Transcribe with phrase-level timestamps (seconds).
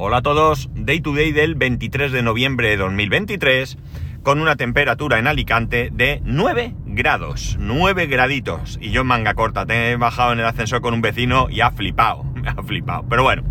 [0.00, 3.76] Hola a todos, Day to Day del 23 de noviembre de 2023,
[4.22, 8.78] con una temperatura en Alicante de 9 grados, 9 graditos.
[8.80, 11.62] Y yo en manga corta, te he bajado en el ascensor con un vecino y
[11.62, 13.06] ha flipado, me ha flipado.
[13.10, 13.42] Pero bueno,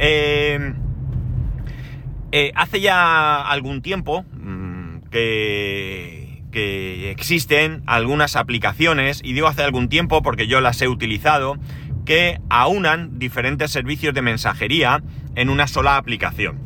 [0.00, 0.74] eh,
[2.32, 9.88] eh, hace ya algún tiempo mmm, que, que existen algunas aplicaciones, y digo hace algún
[9.88, 11.56] tiempo porque yo las he utilizado,
[12.04, 15.02] que aunan diferentes servicios de mensajería
[15.34, 16.58] en una sola aplicación.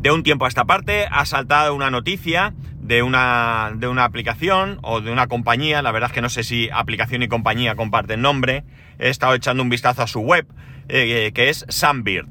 [0.00, 4.78] De un tiempo a esta parte ha saltado una noticia de una, de una aplicación
[4.82, 8.22] o de una compañía, la verdad es que no sé si aplicación y compañía comparten
[8.22, 8.64] nombre,
[8.98, 10.46] he estado echando un vistazo a su web,
[10.88, 12.28] eh, que es Sunbird.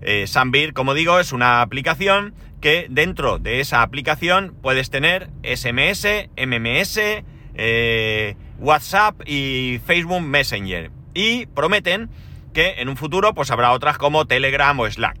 [0.00, 0.26] Eh,
[0.72, 8.36] como digo, es una aplicación que dentro de esa aplicación puedes tener SMS, MMS, eh,
[8.58, 10.90] WhatsApp y Facebook Messenger.
[11.18, 12.10] Y prometen
[12.54, 15.18] que en un futuro pues habrá otras como Telegram o Slack.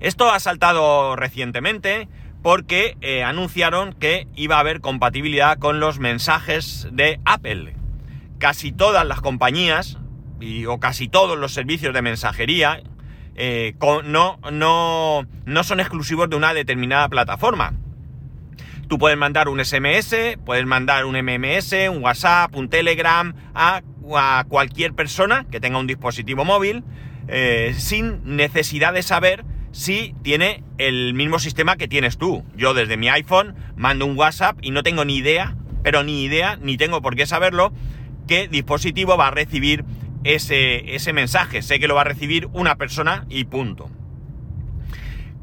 [0.00, 2.08] Esto ha saltado recientemente
[2.42, 7.76] porque eh, anunciaron que iba a haber compatibilidad con los mensajes de Apple.
[8.38, 9.98] Casi todas las compañías
[10.40, 12.82] y, o casi todos los servicios de mensajería
[13.34, 17.74] eh, no, no, no son exclusivos de una determinada plataforma.
[18.88, 23.82] Tú puedes mandar un SMS, puedes mandar un MMS, un WhatsApp, un Telegram a,
[24.14, 26.84] a cualquier persona que tenga un dispositivo móvil
[27.28, 32.44] eh, sin necesidad de saber si tiene el mismo sistema que tienes tú.
[32.56, 36.56] Yo desde mi iPhone mando un WhatsApp y no tengo ni idea, pero ni idea,
[36.60, 37.72] ni tengo por qué saberlo,
[38.28, 39.84] qué dispositivo va a recibir
[40.24, 41.62] ese, ese mensaje.
[41.62, 43.90] Sé que lo va a recibir una persona y punto.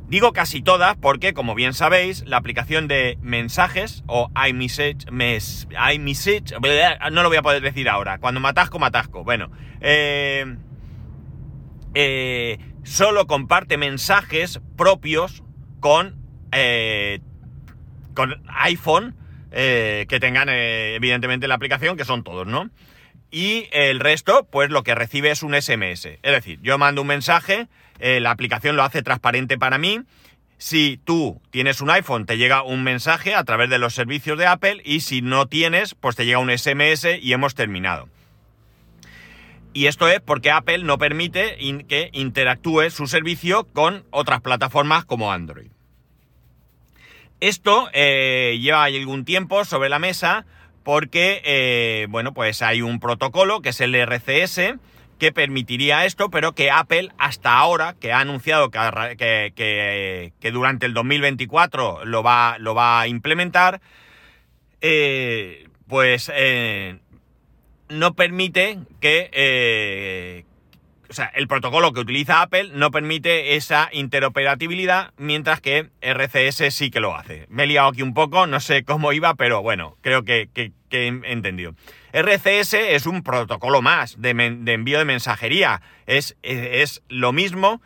[0.09, 6.55] Digo casi todas porque, como bien sabéis, la aplicación de mensajes o iMessage, mes, iMessage,
[7.11, 9.23] no lo voy a poder decir ahora, cuando matasco, matasco.
[9.23, 10.57] Bueno, eh,
[11.93, 15.43] eh, solo comparte mensajes propios
[15.79, 16.15] con,
[16.53, 17.19] eh,
[18.15, 19.15] con iPhone
[19.51, 22.71] eh, que tengan eh, evidentemente la aplicación, que son todos, ¿no?
[23.31, 26.05] Y el resto, pues lo que recibe es un SMS.
[26.05, 27.67] Es decir, yo mando un mensaje,
[27.99, 30.01] eh, la aplicación lo hace transparente para mí.
[30.57, 34.47] Si tú tienes un iPhone, te llega un mensaje a través de los servicios de
[34.47, 38.09] Apple y si no tienes, pues te llega un SMS y hemos terminado.
[39.73, 41.57] Y esto es porque Apple no permite
[41.87, 45.69] que interactúe su servicio con otras plataformas como Android.
[47.39, 50.45] Esto eh, lleva algún tiempo sobre la mesa
[50.89, 54.79] porque, eh, bueno, pues hay un protocolo que es el RCS
[55.19, 62.05] que permitiría esto, pero que Apple hasta ahora, que ha anunciado que, durante el 2024
[62.05, 63.81] lo va, lo va a implementar,
[64.81, 66.97] eh, pues eh,
[67.89, 70.45] no permite que...
[71.09, 76.91] O sea, el protocolo que utiliza Apple no permite esa interoperabilidad, mientras que RCS sí
[76.91, 77.47] que lo hace.
[77.49, 80.49] Me he liado aquí un poco, no sé cómo iba, pero bueno, creo que,
[80.91, 81.73] he entendido.
[82.13, 85.81] RCS es un protocolo más de, de envío de mensajería.
[86.05, 87.81] Es, es, es, lo mismo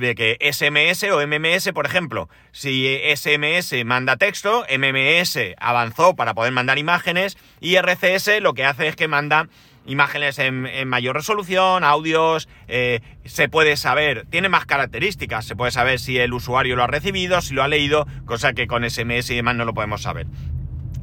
[0.00, 2.28] que SMS o MMS, por ejemplo.
[2.52, 8.88] Si SMS manda texto, MMS avanzó para poder mandar imágenes y RCS lo que hace
[8.88, 9.48] es que manda
[9.86, 15.98] imágenes en, mayor resolución, audios, eh, se puede saber, tiene más características, se puede saber
[15.98, 19.36] si el usuario lo ha recibido, si lo ha leído, cosa que con SMS y
[19.36, 20.26] demás no lo podemos saber.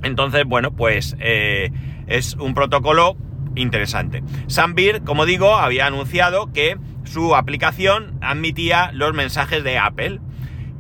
[0.04, 1.72] Entonces, bueno, pues eh,
[2.08, 3.18] es un protocolo
[3.56, 4.24] interesante.
[4.48, 10.20] Sunbird, como digo, había anunciado que su aplicación admitía los mensajes de Apple.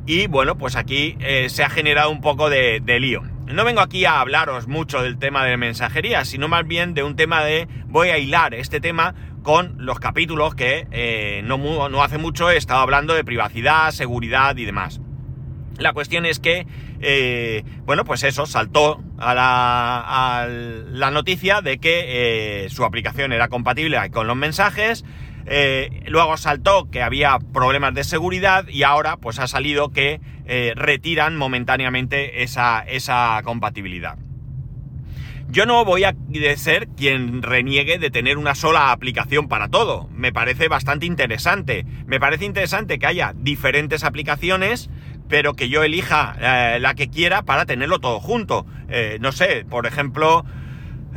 [0.05, 3.23] Y bueno, pues aquí eh, se ha generado un poco de, de lío.
[3.53, 7.15] No vengo aquí a hablaros mucho del tema de mensajería, sino más bien de un
[7.15, 12.51] tema de voy a hilar este tema con los capítulos que eh, no, hace mucho
[12.51, 15.01] he estado hablando de privacidad, seguridad y demás.
[15.79, 16.68] La cuestión es que,
[17.00, 20.03] eh, bueno, pues eso, saltó a la,
[20.44, 25.06] a la noticia de que eh, su aplicación era compatible con los mensajes,
[25.51, 30.74] eh, luego saltó que había problemas de seguridad y ahora pues ha salido que eh,
[30.75, 34.19] retiran momentáneamente esa, esa compatibilidad.
[35.50, 36.13] Yo no voy a
[36.56, 40.07] ser quien reniegue de tener una sola aplicación para todo.
[40.13, 41.84] Me parece bastante interesante.
[42.06, 44.92] Me parece interesante que haya diferentes aplicaciones,
[45.28, 48.68] pero que yo elija eh, la que quiera para tenerlo todo junto.
[49.19, 50.46] No sé, por ejemplo,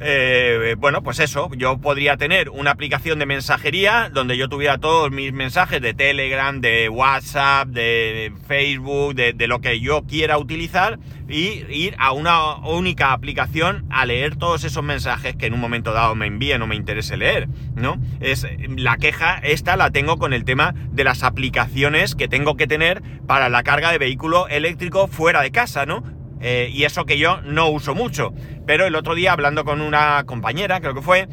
[0.05, 5.11] eh, bueno, pues eso, yo podría tener una aplicación de mensajería donde yo tuviera todos
[5.11, 11.65] mis mensajes de Telegram, de WhatsApp, de Facebook, de, lo que yo quiera utilizar y
[11.69, 16.15] ir a una única aplicación a leer todos esos mensajes que en un momento dado
[16.15, 18.01] me envíen o me interese leer, ¿no?
[18.21, 18.47] Es
[18.77, 23.03] la queja esta la tengo con el tema de las aplicaciones que tengo que tener
[23.27, 26.03] para la carga de vehículo eléctrico fuera de casa, ¿no?
[26.43, 28.35] Eh, y eso que yo no uso mucho.
[28.67, 31.29] Pero el otro día hablando con una compañera, creo que fue,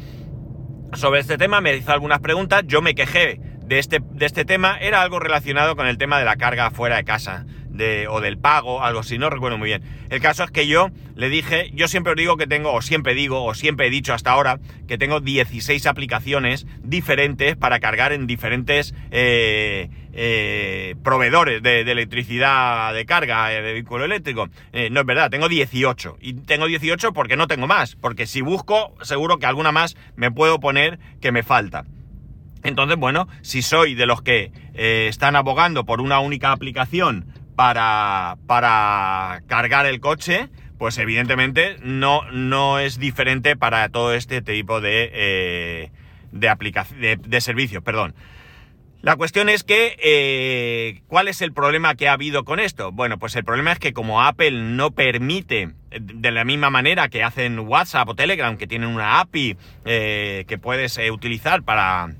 [0.94, 4.78] sobre este tema, me hizo algunas preguntas, yo me quejé de este, de este tema,
[4.78, 7.44] era algo relacionado con el tema de la carga fuera de casa
[8.08, 9.82] o del pago, algo así, no recuerdo muy bien.
[10.10, 13.14] El caso es que yo le dije, yo siempre os digo que tengo, o siempre
[13.14, 18.26] digo, o siempre he dicho hasta ahora, que tengo 16 aplicaciones diferentes para cargar en
[18.26, 19.88] diferentes eh,
[20.22, 24.48] eh, proveedores de, electricidad de carga eh, de vehículo eléctrico.
[24.90, 26.18] no es verdad, tengo 18.
[26.20, 30.30] Y tengo 18 porque no tengo más, porque si busco, seguro que alguna más me
[30.30, 31.84] puedo poner que me falta.
[32.62, 37.26] Entonces, bueno, si soy de los que están abogando por una única aplicación
[37.56, 40.50] para, para cargar el coche,
[40.80, 45.90] pues evidentemente no, no es diferente para todo este tipo de, eh,
[46.32, 47.82] de, de, servicios.
[47.82, 48.14] Perdón.
[49.02, 52.92] La cuestión es que, eh, ¿cuál es el problema que ha habido con esto?
[52.92, 57.22] Bueno, pues el problema es que como Apple no permite, de la misma manera que
[57.22, 59.56] hacen WhatsApp o Telegram, que tienen una API
[59.86, 62.14] eh, que puedes utilizar para,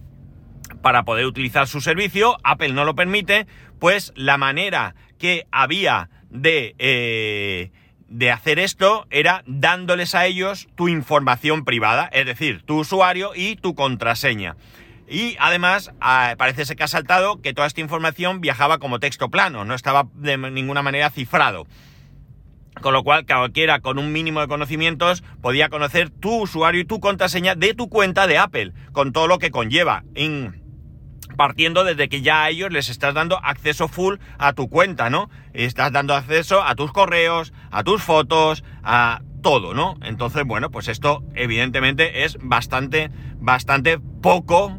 [0.80, 3.46] para poder utilizar su servicio, Apple no lo permite,
[3.78, 7.72] pues la manera que había de, eh,
[8.08, 13.56] de hacer esto era dándoles a ellos tu información privada, es decir, tu usuario y
[13.56, 14.56] tu contraseña.
[15.10, 19.28] Y además ah, parece ser que ha saltado que toda esta información viajaba como texto
[19.28, 21.66] plano, no estaba de ninguna manera cifrado.
[22.80, 27.00] Con lo cual, cualquiera con un mínimo de conocimientos podía conocer tu usuario y tu
[27.00, 30.04] contraseña de tu cuenta de Apple, con todo lo que conlleva
[31.36, 35.30] partiendo desde que ya a ellos les estás dando acceso full a tu cuenta, ¿no?
[35.54, 39.96] Estás dando acceso a tus correos, a tus fotos, a todo, ¿no?
[40.02, 44.78] Entonces, bueno, pues esto evidentemente es bastante, bastante poco,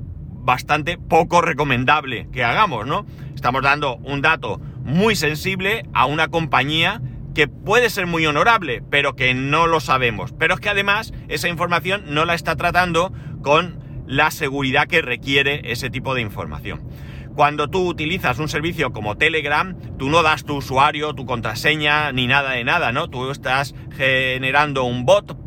[0.51, 3.05] bastante poco recomendable que hagamos, ¿no?
[3.33, 7.01] Estamos dando un dato muy sensible a una compañía
[7.33, 10.33] que puede ser muy honorable, pero que no lo sabemos.
[10.37, 15.61] Pero es que además esa información no la está tratando con la seguridad que requiere
[15.71, 16.81] ese tipo de información.
[17.33, 22.27] Cuando tú utilizas un servicio como Telegram, tú no das tu usuario, tu contraseña, ni
[22.27, 23.09] nada de nada, ¿no?
[23.09, 25.37] Tú estás generando un bot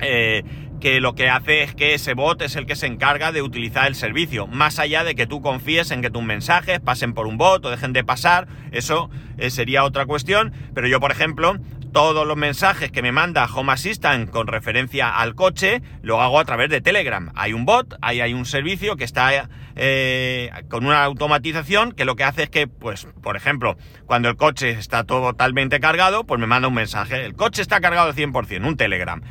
[0.00, 0.44] eh,
[0.80, 3.86] que lo que hace es que ese bot es el que se encarga de utilizar
[3.86, 4.46] el servicio.
[4.46, 7.70] Más allá de que tú confíes en que tus mensajes pasen por un bot o
[7.70, 10.52] dejen de pasar, eso eh, sería otra cuestión.
[10.74, 11.56] Pero yo, por ejemplo,
[11.92, 16.44] todos los mensajes que me manda Home Assistant con referencia al coche, lo hago a
[16.44, 17.32] través de Telegram.
[17.34, 22.16] Hay un bot, ahí hay un servicio que está eh, con una automatización que lo
[22.16, 23.76] que hace es que, pues, por ejemplo,
[24.06, 27.24] cuando el coche está totalmente cargado, pues me manda un mensaje.
[27.24, 29.22] El coche está cargado al 100%, un Telegram.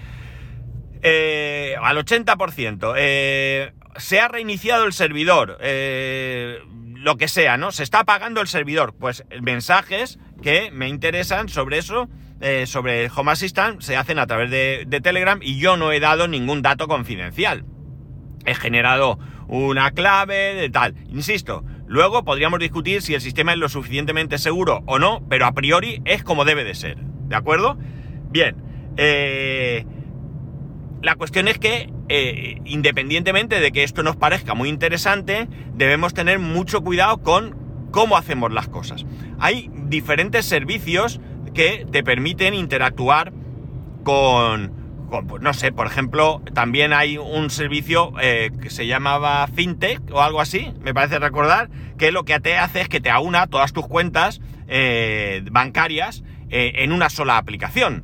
[1.01, 2.93] Eh, al 80%.
[2.97, 5.57] Eh, se ha reiniciado el servidor.
[5.59, 7.71] lo que sea, ¿no?
[7.71, 8.93] Se está apagando el servidor.
[8.97, 12.09] Pues mensajes que me interesan sobre eso
[12.39, 15.99] eh, sobre el Home Assistant se hacen a través de, Telegram y yo no he
[15.99, 17.65] dado ningún dato confidencial.
[18.45, 19.17] He generado
[19.47, 20.93] una clave de tal.
[21.09, 25.53] Insisto, luego podríamos discutir si el sistema es lo suficientemente seguro o no, pero a
[25.53, 26.97] priori es como debe de ser.
[26.97, 27.77] ¿De acuerdo?
[28.29, 28.55] Bien.
[28.97, 29.85] Eh,
[31.07, 36.37] la cuestión es que, eh, independientemente de que esto nos parezca muy interesante, debemos tener
[36.37, 37.55] mucho cuidado con
[37.91, 39.05] cómo hacemos las cosas.
[39.39, 41.21] Hay diferentes servicios
[41.53, 43.31] que te permiten interactuar
[44.03, 44.73] con,
[45.29, 50.21] pues, no sé, por ejemplo, también hay un servicio eh, que se llamaba FinTech o
[50.21, 53.71] algo así, me parece recordar, que lo que te hace es que te aúna todas
[53.71, 58.03] tus cuentas eh, bancarias en una sola aplicación.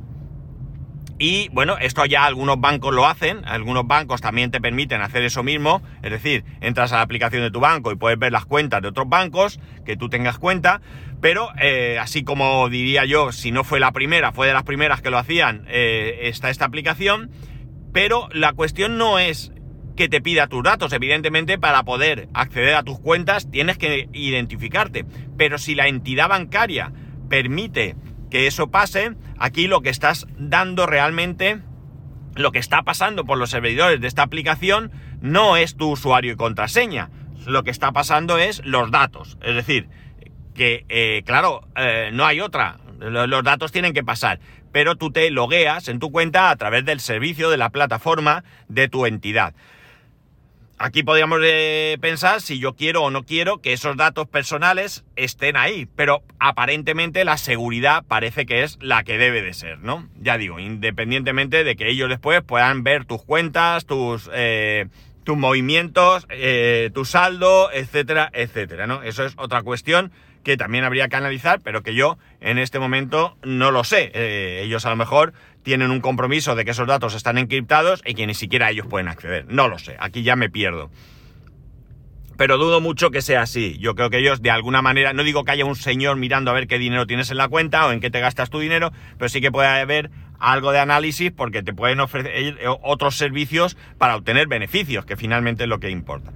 [1.18, 5.44] Y bueno, esto ya algunos bancos lo hacen, algunos bancos también te permiten hacer eso
[5.44, 8.82] mismo, es decir, entras a la aplicación de tu banco y puedes ver las cuentas
[8.82, 10.80] de otros bancos, que tú tengas cuenta,
[11.20, 15.02] pero eh, así como diría yo, si no fue la primera, fue de las primeras
[15.02, 17.30] que lo hacían, eh, está esta aplicación,
[17.92, 19.52] pero la cuestión no es
[19.96, 25.04] que te pida tus datos, evidentemente para poder acceder a tus cuentas tienes que identificarte,
[25.36, 26.92] pero si la entidad bancaria
[27.28, 27.94] permite
[28.34, 31.60] que eso pase, aquí lo que estás dando realmente,
[32.34, 36.36] lo que está pasando por los servidores de esta aplicación, no es tu usuario y
[36.36, 37.10] contraseña.
[37.46, 39.38] Lo que está pasando es los datos.
[39.40, 39.88] Es decir,
[40.52, 42.78] que, eh, claro, eh, no hay otra.
[42.98, 44.40] Los datos tienen que pasar.
[44.72, 48.88] Pero tú te logueas en tu cuenta a través del servicio de la plataforma de
[48.88, 49.54] tu entidad.
[50.76, 55.56] Aquí podríamos eh, pensar si yo quiero o no quiero que esos datos personales estén
[55.56, 60.08] ahí, pero aparentemente la seguridad parece que es la que debe de ser, ¿no?
[60.20, 64.86] Ya digo, independientemente de que ellos después puedan ver tus cuentas, tus, eh,
[65.22, 69.04] tus movimientos, eh, tu saldo, etcétera, etcétera, ¿no?
[69.04, 70.10] Eso es otra cuestión
[70.44, 74.12] que también habría que analizar, pero que yo en este momento no lo sé.
[74.62, 75.32] ellos a lo mejor
[75.62, 79.08] tienen un compromiso de que esos datos están encriptados y que ni siquiera ellos pueden
[79.08, 79.46] acceder.
[79.48, 80.90] No lo sé, aquí ya me pierdo.
[82.36, 83.78] Pero dudo mucho que sea así.
[83.78, 86.54] Yo creo que ellos de alguna manera, no digo que haya un señor mirando a
[86.54, 89.28] ver qué dinero tienes en la cuenta o en qué te gastas tu dinero, pero
[89.28, 90.10] sí que puede haber
[90.40, 95.68] algo de análisis porque te pueden ofrecer otros servicios para obtener beneficios, que finalmente es
[95.68, 96.32] lo que importa.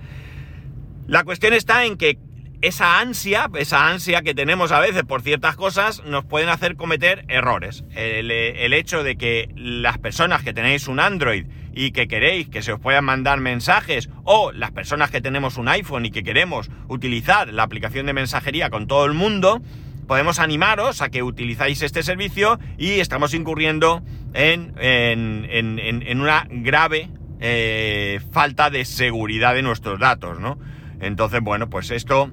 [1.08, 2.18] La cuestión está en que
[2.60, 7.24] esa ansia, esa ansia que tenemos a veces por ciertas cosas, nos pueden hacer cometer
[7.28, 7.84] errores.
[7.94, 8.30] El,
[8.72, 12.80] hecho de que las personas que tenéis un Android y que queréis que se os
[12.80, 17.62] puedan mandar mensajes, o las personas que tenemos un iPhone y que queremos utilizar la
[17.62, 19.62] aplicación de mensajería con todo el mundo,
[20.08, 24.02] podemos animaros a que utilizáis este servicio y estamos incurriendo
[24.34, 27.10] en, en, una grave
[27.40, 30.58] eh, falta de seguridad de nuestros datos, ¿no?
[31.00, 32.32] Entonces, bueno, pues esto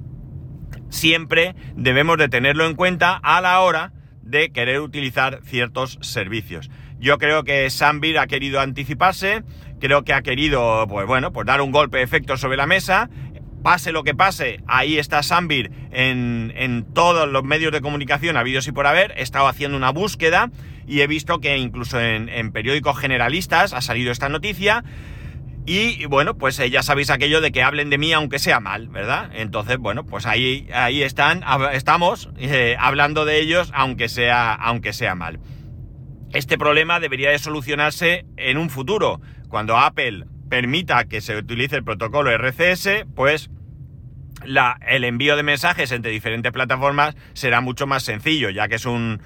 [0.96, 6.72] siempre debemos de tenerlo en cuenta a la hora de querer utilizar ciertos servicios.
[7.00, 9.44] Yo creo que Sambir ha querido anticiparse,
[9.80, 13.10] creo que ha querido, pues bueno, pues dar un golpe de efecto sobre la mesa.
[13.62, 18.72] Pase lo que pase, ahí está Sambir en, todos los medios de comunicación habidos y
[18.72, 19.14] por haber.
[19.18, 20.52] He estado haciendo una búsqueda
[20.88, 24.84] y he visto que incluso en, en periódicos generalistas ha salido esta noticia
[25.65, 29.31] y bueno, pues ya sabéis aquello de que hablen de mí aunque sea mal, ¿verdad?
[29.34, 31.43] Entonces, bueno, pues ahí, ahí están,
[31.74, 35.39] estamos eh, hablando de ellos aunque sea, aunque sea mal.
[36.34, 39.22] Este problema debería de solucionarse en un futuro.
[39.48, 43.50] Cuando Apple permita que se utilice el protocolo RCS, pues
[44.44, 49.22] el envío de mensajes entre diferentes plataformas será mucho más sencillo, ya que es un,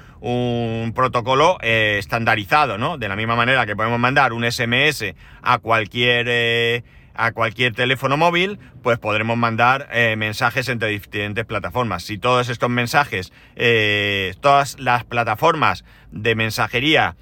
[0.95, 2.97] protocolo eh, estandarizado, ¿no?
[2.97, 6.83] De la misma manera que podemos mandar un SMS a cualquier, eh,
[7.15, 12.03] a cualquier teléfono móvil, pues podremos mandar eh, mensajes entre diferentes plataformas.
[12.03, 13.31] Si todos estos mensajes,
[14.41, 17.15] todas las plataformas de mensajería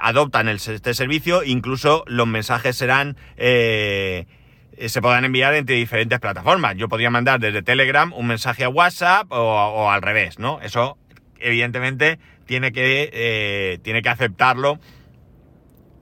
[0.00, 4.26] adoptan este servicio, incluso los mensajes serán eh,
[4.86, 6.76] se podrán enviar entre diferentes plataformas.
[6.76, 10.60] Yo podría mandar desde Telegram un mensaje a WhatsApp o, al revés, ¿no?
[10.60, 10.98] Eso,
[11.38, 14.78] evidentemente, tiene que, eh, tiene que aceptarlo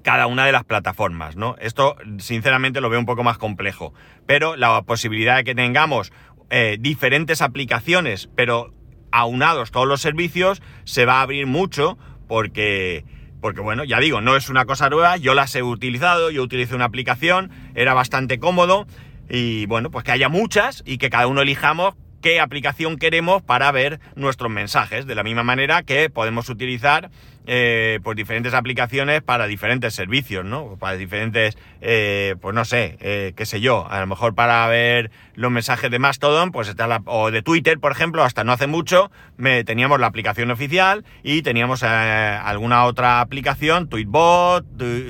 [0.03, 1.57] cada una de las plataformas, ¿no?
[1.61, 3.95] Esto, sinceramente, lo veo un poco más complejo.
[4.27, 6.13] Pero la posibilidad de que tengamos
[6.51, 8.75] eh, diferentes aplicaciones, pero
[9.11, 13.05] aunados todos los servicios, se va a abrir mucho porque
[13.43, 16.77] porque bueno, ya digo, no es una cosa nueva, yo las he utilizado, yo utilicé
[16.77, 18.87] una aplicación, era bastante cómodo
[19.29, 23.73] y bueno, pues que haya muchas y que cada uno elijamos qué aplicación queremos para
[23.73, 27.11] ver nuestros mensajes, de la misma manera que podemos utilizar
[27.47, 30.77] eh, pues diferentes aplicaciones para diferentes servicios, ¿no?
[30.79, 35.11] Para diferentes, eh, pues no sé, eh, qué sé yo, a lo mejor para ver
[35.35, 38.67] los mensajes de Mastodon, pues está la, o de Twitter, por ejemplo, hasta no hace
[38.67, 44.65] mucho, me, teníamos la aplicación oficial y teníamos alguna otra aplicación, Tweetbot,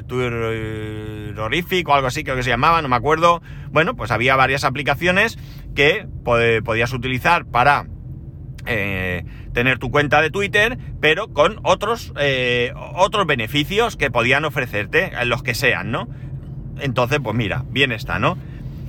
[0.07, 3.43] Twitterific o algo así, creo que se llamaba, no me acuerdo.
[3.71, 5.39] Bueno, pues había varias aplicaciones
[5.75, 7.87] que podías utilizar para
[8.67, 15.12] eh, tener tu cuenta de Twitter, pero con otros, eh, otros beneficios que podían ofrecerte,
[15.25, 16.09] los que sean, ¿no?
[16.80, 18.37] Entonces, pues mira, bien está, ¿no?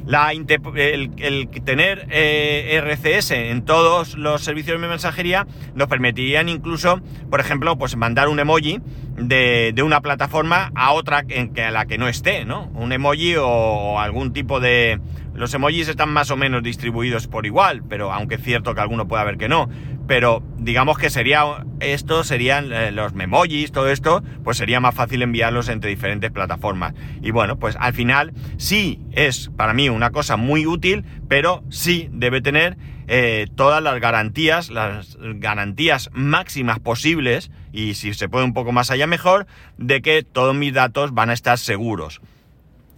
[0.06, 7.40] La el, tener eh, RCS en todos los servicios de mensajería nos permitirían incluso, por
[7.40, 8.82] ejemplo, pues mandar un emoji
[9.16, 12.68] de, una plataforma a otra en que, a la que no esté, ¿no?
[12.74, 15.00] Un emoji o algún tipo de,
[15.34, 19.08] los emojis están más o menos distribuidos por igual, pero aunque es cierto que alguno
[19.08, 19.68] puede haber que no.
[20.08, 21.44] Pero digamos que sería
[21.80, 26.94] esto, serían eh, los memojis, todo esto, pues sería más fácil enviarlos entre diferentes plataformas.
[27.22, 32.10] Y bueno, pues al final sí es para mí una cosa muy útil, pero sí
[32.12, 32.78] debe tener
[33.08, 38.92] eh, todas las garantías, las garantías máximas posibles, y si se puede un poco más
[38.92, 42.22] allá mejor, de que todos mis datos van a estar seguros.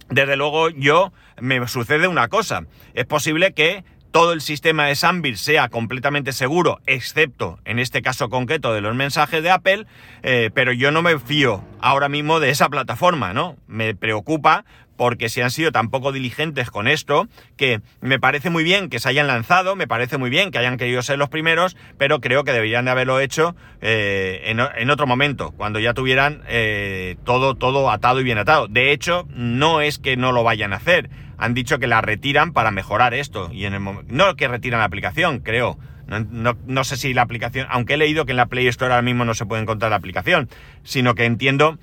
[0.08, 2.66] Desde luego yo me sucede una cosa.
[2.94, 3.84] Es posible que
[4.16, 8.94] todo el sistema de Sambir sea completamente seguro, excepto en este caso concreto de los
[8.94, 9.84] mensajes de Apple,
[10.22, 13.56] eh, pero yo no me fío ahora mismo de esa plataforma, ¿no?
[13.66, 14.64] Me preocupa
[14.96, 19.00] porque si han sido tan poco diligentes con esto, que me parece muy bien que
[19.00, 22.42] se hayan lanzado, me parece muy bien que hayan querido ser los primeros, pero creo
[22.42, 27.90] que deberían de haberlo hecho eh, en, otro momento, cuando ya tuvieran eh, todo, todo
[27.90, 28.66] atado y bien atado.
[28.66, 31.10] De hecho, no es que no lo vayan a hacer.
[31.38, 33.50] Han dicho que la retiran para mejorar esto.
[33.52, 35.78] Y en el no que retiran la aplicación, creo.
[36.06, 39.24] No, sé si la aplicación, aunque he leído que en la Play Store ahora mismo
[39.24, 40.48] no se puede encontrar la aplicación,
[40.84, 41.78] sino que entiendo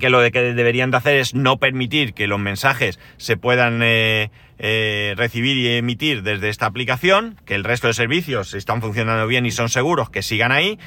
[0.00, 3.80] que lo de que deberían de hacer es no permitir que los mensajes se puedan
[3.82, 9.26] eh, eh, recibir y emitir desde esta aplicación, que el resto de servicios están funcionando
[9.28, 10.78] bien y son seguros, que sigan ahí,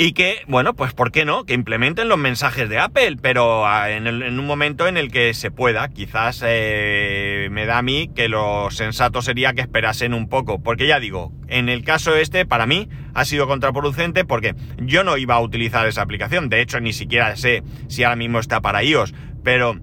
[0.00, 1.44] y que, bueno, pues ¿por qué no?
[1.44, 5.50] Que implementen los mensajes de Apple, pero ah, en, un momento en el que se
[5.50, 5.88] pueda.
[5.88, 10.62] Quizás eh, me da a mí que lo sensato sería que esperasen un poco.
[10.62, 15.16] Porque ya digo, en el caso este, para mí, ha sido contraproducente porque yo no
[15.16, 16.48] iba a utilizar esa aplicación.
[16.48, 19.12] De hecho, ni siquiera sé si ahora mismo está para iOS.
[19.42, 19.80] Pero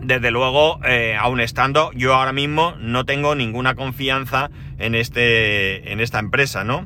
[0.00, 5.98] desde luego, eh, aún estando, yo ahora mismo no tengo ninguna confianza en, este, en
[5.98, 6.84] esta empresa, ¿no?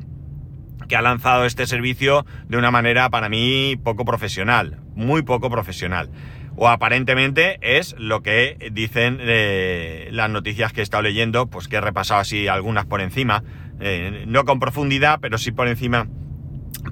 [0.87, 6.09] Que ha lanzado este servicio de una manera para mí poco profesional, muy poco profesional.
[6.55, 11.75] O aparentemente es lo que dicen eh, las noticias que he estado leyendo, pues que
[11.75, 13.43] he repasado así algunas por encima,
[13.79, 16.07] eh, no con profundidad, pero sí por encima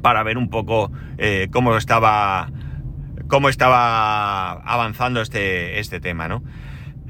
[0.02, 2.52] para ver un poco eh, cómo estaba
[3.28, 6.44] cómo estaba avanzando este, este tema, ¿no?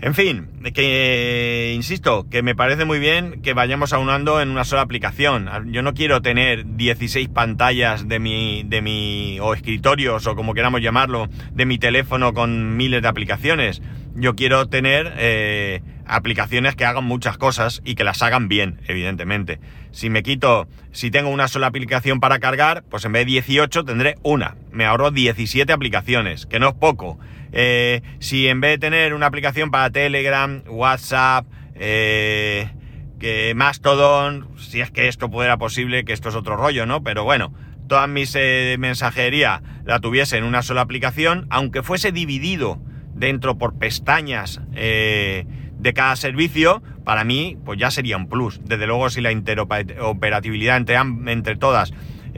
[0.05, 4.83] En fin, que insisto, que me parece muy bien que vayamos aunando en una sola
[4.83, 5.49] aplicación.
[5.71, 10.81] Yo no quiero tener 16 pantallas de mi, de mi, o escritorios, o como queramos
[10.81, 13.81] llamarlo, de mi teléfono con miles de aplicaciones.
[14.13, 19.59] Yo quiero tener eh, aplicaciones que hagan muchas cosas y que las hagan bien, evidentemente.
[19.89, 23.83] Si me quito, si tengo una sola aplicación para cargar, pues en vez de 18
[23.85, 24.55] tendré una.
[24.71, 27.17] Me ahorro 17 aplicaciones, que no es poco.
[27.57, 32.69] Eh, si en vez de tener una aplicación para Telegram, WhatsApp, eh,
[33.17, 37.01] que Mastodon, si es que esto fuera posible, que esto es otro rollo, ¿no?
[37.01, 37.53] Pero bueno,
[37.87, 42.77] toda mi eh, mensajería la tuviese en una sola aplicación, aunque fuese dividido
[43.13, 48.59] dentro por pestañas de cada servicio, para mí, pues ya sería un plus.
[48.65, 51.93] Desde luego, si la interoperabilidad entre, entre todas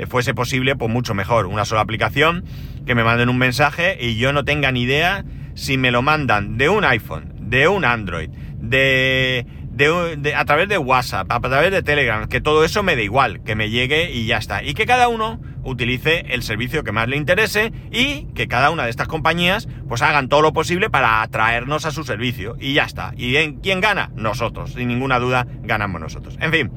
[0.06, 1.48] fuese posible, pues mucho mejor.
[1.48, 2.46] Una sola aplicación
[2.86, 6.58] que me manden un mensaje y yo no tenga ni idea si me lo mandan
[6.58, 11.82] de un iPhone, de un Android, de, de, a través de WhatsApp, a través de
[11.82, 14.64] Telegram, que todo eso me da igual, que me llegue y ya está.
[14.64, 18.86] Y que cada uno utilice el servicio que más le interese y que cada una
[18.86, 22.86] de estas compañías pues hagan todo lo posible para atraernos a su servicio y ya
[22.86, 23.14] está.
[23.18, 24.12] ¿Y en, quién gana?
[24.16, 26.38] Nosotros, sin ninguna duda ganamos nosotros.
[26.40, 26.72] En fin,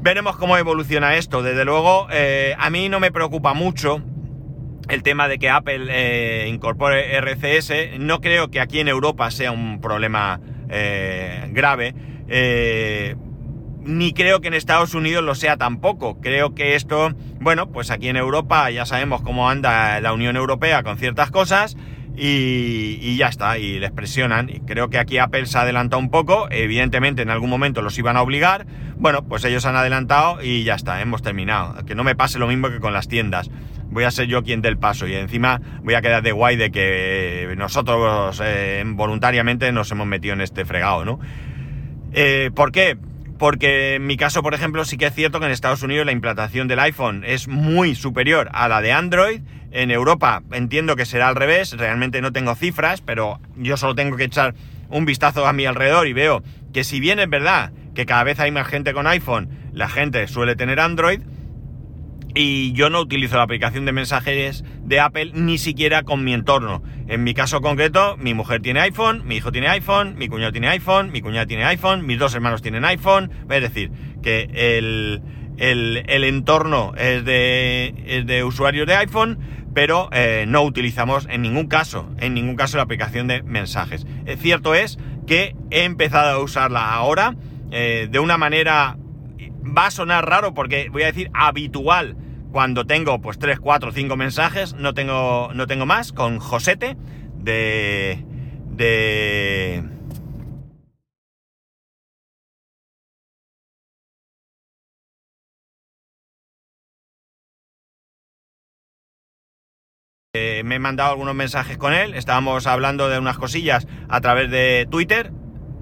[0.00, 1.42] veremos cómo evoluciona esto.
[1.42, 4.02] Desde luego, eh, a mí no me preocupa mucho
[4.88, 9.52] el tema de que Apple eh, incorpore RCS, no creo que aquí en Europa sea
[9.52, 11.94] un problema eh, grave,
[13.84, 16.20] ni creo que en Estados Unidos lo sea tampoco.
[16.20, 20.82] Creo que esto, bueno, pues aquí en Europa ya sabemos cómo anda la Unión Europea
[20.82, 21.76] con ciertas cosas
[22.18, 24.50] y, y, ya está, y les presionan.
[24.50, 27.98] Y creo que aquí Apple se ha adelantado un poco, evidentemente en algún momento los
[27.98, 31.84] iban a obligar, bueno, pues ellos han adelantado y ya está, hemos terminado.
[31.86, 33.50] Que no me pase lo mismo que con las tiendas
[33.90, 36.56] voy a ser yo quien dé el paso y encima voy a quedar de guay
[36.56, 41.20] de que nosotros eh, voluntariamente nos hemos metido en este fregado, ¿no?
[42.12, 42.98] Eh, ¿Por qué?
[43.38, 46.12] Porque en mi caso, por ejemplo, sí que es cierto que en Estados Unidos la
[46.12, 49.40] implantación del iPhone es muy superior a la de Android.
[49.70, 54.16] En Europa entiendo que será al revés, realmente no tengo cifras, pero yo solo tengo
[54.16, 54.54] que echar
[54.88, 58.40] un vistazo a mi alrededor y veo que si bien es verdad que cada vez
[58.40, 61.20] hay más gente con iPhone, la gente suele tener Android,
[62.38, 66.84] y yo no utilizo la aplicación de mensajes de Apple ni siquiera con mi entorno.
[67.08, 70.68] En mi caso concreto, mi mujer tiene iPhone, mi hijo tiene iPhone, mi cuñado tiene
[70.68, 73.32] iPhone, mi cuñada tiene iPhone, mis dos hermanos tienen iPhone.
[73.50, 73.90] Es decir,
[74.22, 74.48] que
[74.78, 75.20] el,
[75.56, 79.40] el, entorno es de, es de usuarios de iPhone,
[79.74, 84.06] pero eh, no utilizamos en ningún caso, en ningún caso la aplicación de mensajes.
[84.26, 84.96] Es cierto es
[85.26, 87.34] que he empezado a usarla ahora
[87.72, 88.96] eh, de una manera
[89.76, 92.16] va a sonar raro porque voy a decir habitual
[92.52, 96.96] cuando tengo pues 3, 4, 5 mensajes, no tengo, no tengo más, con Josete
[97.38, 98.24] de...
[98.70, 99.84] de
[110.64, 114.86] me he mandado algunos mensajes con él, estábamos hablando de unas cosillas a través de
[114.90, 115.32] Twitter,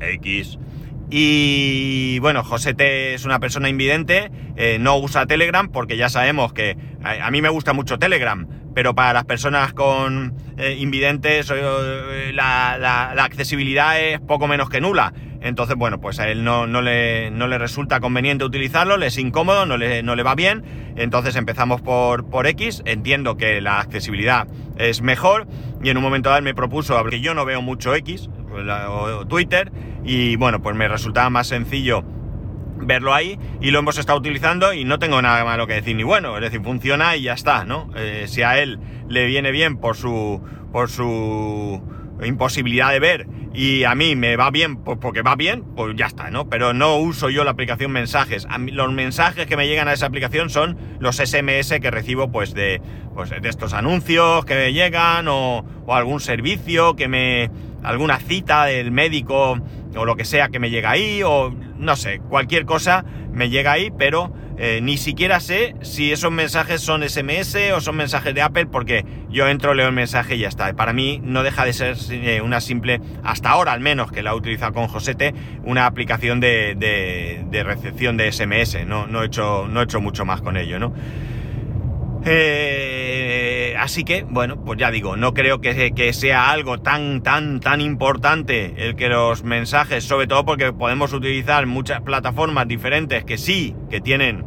[0.00, 0.59] X,
[1.08, 6.76] y bueno, Josete es una persona invidente, eh, no usa Telegram porque ya sabemos que
[7.04, 13.12] a, mí me gusta mucho Telegram, pero para las personas con eh, invidentes eh, la,
[13.22, 15.12] accesibilidad es poco menos que nula.
[15.42, 19.64] Entonces, bueno, pues a él no, le, no le, resulta conveniente utilizarlo, le es incómodo,
[19.64, 20.64] no le, no le va bien.
[20.96, 25.46] Entonces empezamos por, por, X, entiendo que la accesibilidad es mejor
[25.84, 28.28] y en un momento dado me propuso, que yo no veo mucho X,
[28.88, 29.72] o Twitter,
[30.04, 32.04] y bueno, pues me resultaba más sencillo
[32.78, 36.02] verlo ahí y lo hemos estado utilizando y no tengo nada malo que decir ni
[36.02, 37.90] bueno, es decir, funciona y ya está, ¿no?
[37.96, 40.42] Eh, si a él le viene bien por su
[40.72, 41.82] por su
[42.22, 46.06] imposibilidad de ver y a mí me va bien pues porque va bien, pues ya
[46.06, 46.48] está, ¿no?
[46.48, 48.46] Pero no uso yo la aplicación mensajes.
[48.72, 52.82] los mensajes que me llegan a esa aplicación son los SMS que recibo pues de,
[53.14, 57.50] pues, de estos anuncios que me llegan o algún servicio que me...
[57.87, 59.59] alguna cita del médico
[59.96, 63.72] o lo que sea que me llega ahí o no sé, cualquier cosa me llega
[63.72, 68.40] ahí, pero eh, ni siquiera sé si esos mensajes son SMS o son mensajes de
[68.40, 70.72] Apple, porque yo entro, leo el mensaje y ya está.
[70.72, 74.31] Para mí no deja de ser eh, una simple, hasta ahora al menos, que la
[74.31, 78.87] he utilizado con Josete, una aplicación de, de, recepción de SMS.
[78.87, 80.94] No, no, he hecho, no he hecho mucho más con ello, ¿no?
[82.25, 83.45] Eh,
[83.78, 87.80] así que, bueno, pues ya digo, no creo que, que, sea algo tan, tan, tan
[87.80, 93.74] importante el que los mensajes, sobre todo porque podemos utilizar muchas plataformas diferentes que sí,
[93.90, 94.44] que tienen,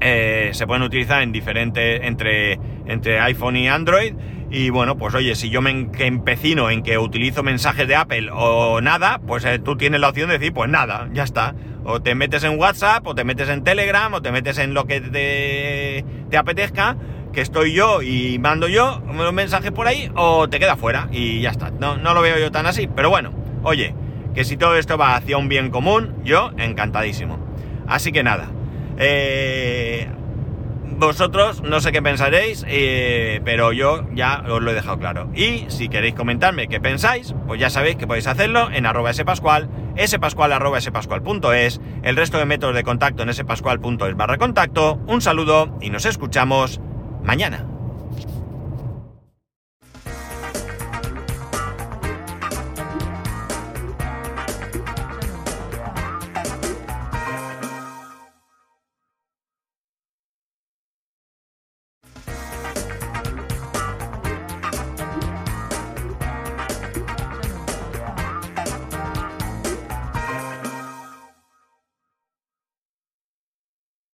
[0.00, 4.14] eh, se pueden utilizar en diferentes, entre, entre iPhone y Android.
[4.50, 8.80] Y bueno, pues oye, si yo me empecino en que utilizo mensajes de Apple o
[8.80, 11.54] nada, pues eh, tú tienes la opción de decir, pues nada, ya está.
[11.84, 14.86] O te metes en WhatsApp, o te metes en Telegram, o te metes en lo
[14.86, 16.96] que te, apetezca,
[17.32, 21.40] que estoy yo y mando yo los mensajes por ahí, o te queda fuera y
[21.40, 21.70] ya está.
[21.70, 23.94] No, no lo veo yo tan así, pero bueno, oye,
[24.34, 27.38] que si todo esto va hacia un bien común, yo encantadísimo.
[27.86, 28.50] Así que nada.
[28.98, 30.08] Eh,
[31.00, 35.30] vosotros no sé qué pensaréis, eh, pero yo ya os lo he dejado claro.
[35.34, 39.70] Y si queréis comentarme qué pensáis, pues ya sabéis que podéis hacerlo en arroba spascual,
[40.06, 45.00] spascual arroba spascual.es, el resto de métodos de contacto en spascual.es barra contacto.
[45.06, 46.80] Un saludo y nos escuchamos
[47.22, 47.69] mañana.